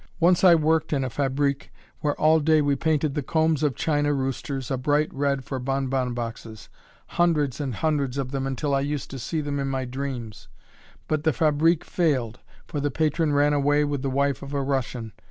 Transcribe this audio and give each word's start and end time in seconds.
Once 0.19 0.43
I 0.43 0.55
worked 0.55 0.93
in 0.93 1.03
a 1.03 1.11
fabrique, 1.11 1.69
where, 1.99 2.19
all 2.19 2.39
day, 2.39 2.59
we 2.59 2.75
painted 2.75 3.13
the 3.13 3.21
combs 3.21 3.61
of 3.61 3.75
china 3.75 4.11
roosters 4.15 4.71
a 4.71 4.77
bright 4.79 5.13
red 5.13 5.45
for 5.45 5.59
bon 5.59 5.89
bon 5.89 6.15
boxes 6.15 6.69
hundreds 7.21 7.61
and 7.61 7.75
hundreds 7.75 8.17
of 8.17 8.31
them 8.31 8.47
until 8.47 8.73
I 8.73 8.79
used 8.79 9.11
to 9.11 9.19
see 9.19 9.41
them 9.41 9.59
in 9.59 9.67
my 9.67 9.85
dreams; 9.85 10.47
but 11.07 11.23
the 11.23 11.29
fabrique 11.33 11.83
failed, 11.85 12.39
for 12.65 12.79
the 12.79 12.89
patron 12.89 13.31
ran 13.33 13.53
away 13.53 13.83
with 13.83 14.01
the 14.01 14.09
wife 14.09 14.41
of 14.41 14.55
a 14.55 14.63
Russian. 14.63 15.11